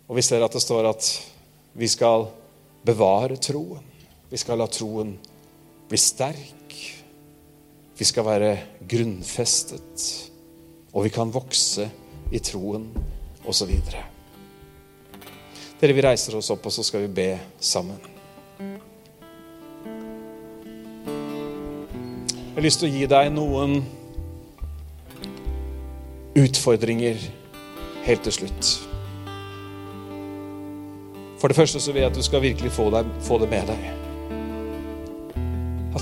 [0.09, 1.09] Og vi ser at det står at
[1.77, 2.25] vi skal
[2.81, 3.83] bevare troen.
[4.31, 5.11] Vi skal la troen
[5.91, 6.73] bli sterk.
[7.99, 10.31] Vi skal være grunnfestet.
[10.93, 11.89] Og vi kan vokse
[12.31, 12.87] i troen,
[13.45, 13.73] osv.
[15.79, 17.29] Dere, vi reiser oss opp, og så skal vi be
[17.59, 17.99] sammen.
[22.49, 23.77] Jeg har lyst til å gi deg noen
[26.39, 27.19] utfordringer
[28.07, 28.73] helt til slutt.
[31.39, 33.71] For det første så vil jeg at du skal virkelig få, deg, få det med
[33.71, 33.98] deg.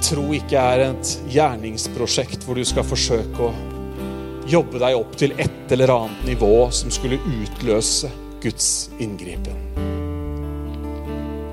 [0.08, 3.50] Tro ikke er et gjerningsprosjekt hvor du skal forsøke å
[4.48, 8.08] jobbe deg opp til et eller annet nivå som skulle utløse
[8.40, 9.58] Guds inngripen.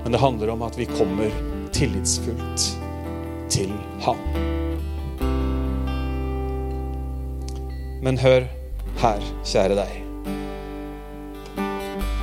[0.04, 1.34] Men det handler om at vi kommer
[1.74, 2.68] tillitsfullt
[3.50, 3.74] til
[4.06, 4.22] Han.
[8.06, 8.46] Men hør
[9.02, 10.00] her, kjære deg.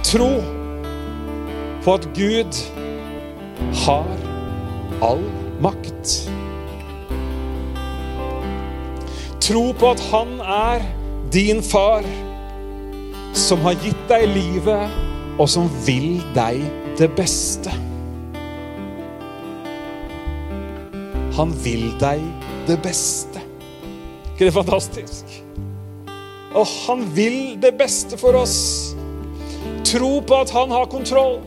[0.08, 0.32] Tro
[1.84, 2.66] på at Gud
[3.84, 4.12] har
[5.04, 5.51] all makt.
[9.41, 10.84] Tro på at han er
[11.34, 12.05] din far,
[13.34, 14.93] som har gitt deg livet,
[15.39, 16.62] og som vil deg
[16.99, 17.74] det beste.
[21.38, 22.22] Han vil deg
[22.68, 23.41] det beste.
[24.34, 25.26] ikke det fantastisk?
[26.53, 28.95] Og han vil det beste for oss.
[29.88, 31.39] Tro på at han har kontroll.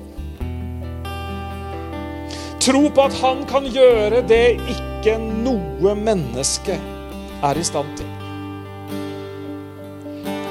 [2.65, 6.79] Tro på at han kan gjøre det ikke noe menneske
[7.45, 8.09] er i stand til.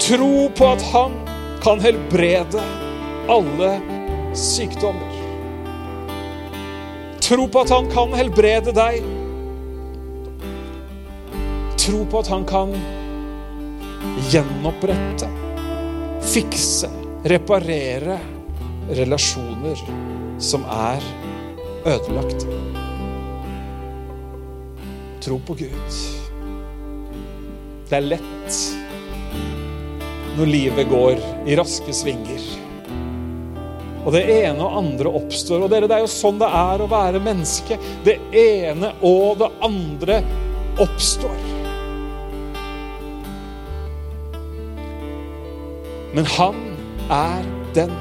[0.04, 1.16] Tro på at han
[1.64, 2.62] kan helbrede
[3.34, 3.72] alle
[4.38, 5.16] sykdommer.
[7.24, 9.10] Tro på at han kan helbrede deg.
[11.82, 12.78] Tro på at han kan
[14.30, 15.34] gjenopprette,
[16.30, 16.94] fikse,
[17.26, 18.22] reparere
[18.94, 19.82] relasjoner
[20.38, 21.14] som er
[21.86, 22.48] ødelagt.
[25.24, 26.00] Tro på Gud.
[27.90, 28.60] Det er lett
[30.38, 32.46] når livet går i raske svinger.
[34.04, 35.64] Og det ene og andre oppstår.
[35.64, 37.78] Og dere, det er jo sånn det er å være menneske.
[38.04, 40.20] Det ene og det andre
[40.84, 41.40] oppstår.
[46.14, 46.60] Men han
[47.14, 47.94] er den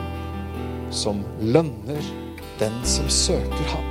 [0.92, 2.02] som lønner
[2.62, 3.88] den som søker ham.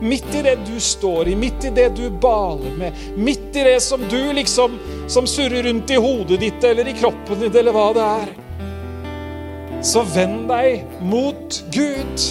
[0.00, 3.80] Midt i det du står i, midt i det du baler med, midt i det
[3.82, 4.78] som du liksom
[5.10, 8.30] som surrer rundt i hodet ditt eller i kroppen din eller hva det er,
[9.82, 12.28] så vend deg mot Gud.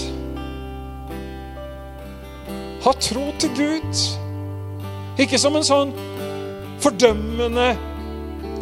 [2.88, 4.02] Ha tro til Gud.
[5.20, 5.94] Ikke som en sånn
[6.84, 7.72] fordømmende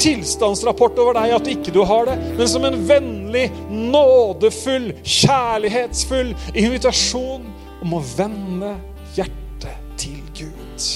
[0.01, 7.45] tilstandsrapport over deg at ikke du har det, men som en vennlig, nådefull, kjærlighetsfull invitasjon
[7.85, 8.75] om å vende
[9.17, 10.89] hjertet til Gud.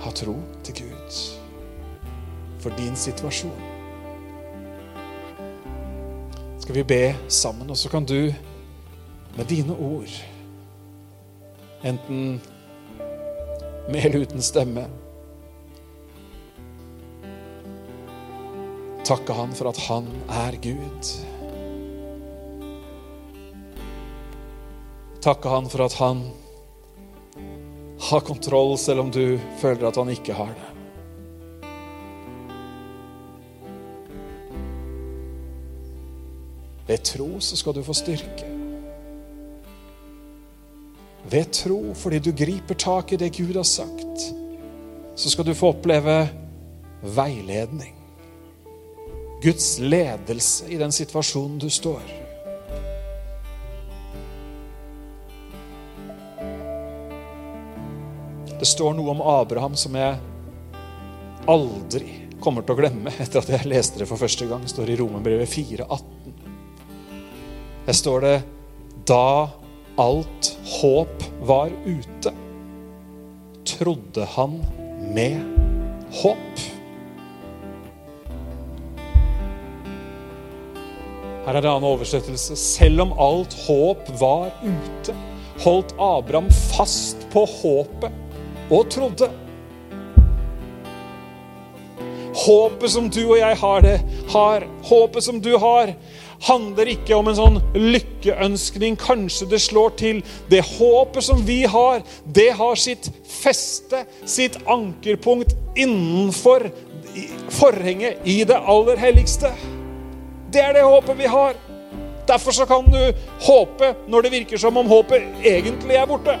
[0.00, 0.36] Ha tro
[0.66, 1.20] til Gud
[2.60, 3.68] for din situasjon.
[6.60, 8.32] Skal vi be sammen, og så kan du
[9.36, 10.12] med dine ord,
[11.84, 12.40] enten
[13.90, 14.84] med eller uten stemme,
[19.10, 21.08] takke Han for at Han er Gud.
[25.24, 26.22] Takke Han for at Han
[28.10, 30.68] har kontroll, selv om du føler at Han ikke har det.
[36.86, 38.46] Ved tro så skal du få styrke.
[41.30, 44.34] Ved tro, fordi du griper tak i det Gud har sagt,
[45.14, 46.28] så skal du få oppleve
[47.02, 47.99] veiledning.
[49.42, 52.02] Guds ledelse i den situasjonen du står.
[58.60, 60.18] Det står noe om Abraham som jeg
[61.48, 62.10] aldri
[62.40, 64.60] kommer til å glemme etter at jeg leste det for første gang.
[64.64, 66.02] Det står i Romerbrevet 4,18.
[67.86, 68.34] Her står det
[69.08, 69.48] Da
[70.00, 72.34] alt håp var ute,
[73.64, 74.60] trodde han
[75.16, 75.40] med
[76.20, 76.69] håp.
[81.40, 82.56] Her er en annen oversettelse.
[82.58, 85.14] Selv om alt håp var ute,
[85.64, 88.12] holdt Abraham fast på håpet
[88.70, 89.30] og trodde.
[92.40, 93.96] Håpet som du og jeg har, det,
[94.32, 95.94] har, håpet som du har,
[96.44, 99.00] handler ikke om en sånn lykkeønskning.
[99.00, 100.22] Kanskje det slår til.
[100.52, 106.68] Det håpet som vi har, det har sitt feste, sitt ankerpunkt innenfor
[107.56, 109.52] forhenget i det aller helligste.
[110.52, 111.54] Det er det håpet vi har.
[112.28, 113.12] Derfor så kan du
[113.46, 116.36] håpe når det virker som om håpet egentlig er borte.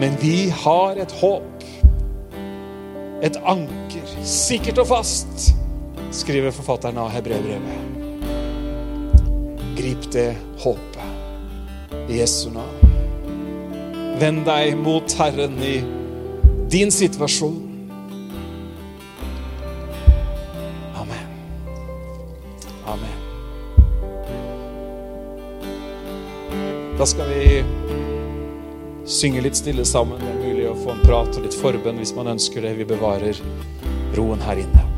[0.00, 1.64] Men vi har et håp.
[3.22, 5.50] Et anker, sikkert og fast,
[6.16, 7.88] skriver forfatteren av Hebrevbrevet.
[9.76, 10.30] Grip det
[10.62, 12.94] håpet i Jesu navn.
[14.20, 15.78] Vend deg mot Herren i
[16.72, 17.69] din situasjon.
[27.00, 27.64] Da skal vi
[29.08, 30.20] synge litt stille sammen.
[30.20, 32.76] Det er mulig å få en prat og litt forbønn hvis man ønsker det.
[32.76, 33.40] Vi bevarer
[34.18, 34.89] roen her inne.